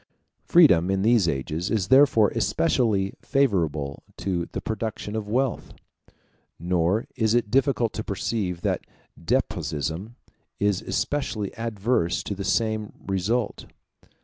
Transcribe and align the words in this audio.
Freedom, 0.45 0.89
in 0.89 1.03
these 1.03 1.27
ages, 1.27 1.69
is 1.69 1.89
therefore 1.89 2.29
especially 2.29 3.13
favorable 3.21 4.01
to 4.17 4.47
the 4.51 4.59
production 4.59 5.15
of 5.15 5.29
wealth; 5.29 5.75
nor 6.57 7.05
is 7.15 7.35
it 7.35 7.51
difficult 7.51 7.93
to 7.93 8.03
perceive 8.03 8.61
that 8.61 8.81
despotism 9.23 10.15
is 10.59 10.81
especially 10.81 11.53
adverse 11.53 12.23
to 12.23 12.33
the 12.33 12.43
same 12.43 12.93
result. 13.05 13.67